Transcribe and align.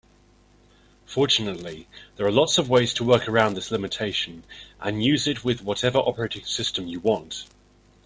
Fortunately, 1.05 1.87
there 2.15 2.25
are 2.25 2.31
lots 2.31 2.57
of 2.57 2.67
ways 2.67 2.91
to 2.95 3.03
work 3.03 3.27
around 3.27 3.53
this 3.53 3.69
limitation 3.69 4.43
and 4.79 5.03
use 5.03 5.27
it 5.27 5.43
with 5.45 5.61
whatever 5.61 5.99
operating 5.99 6.43
system 6.43 6.87
you 6.87 6.99
want. 6.99 7.45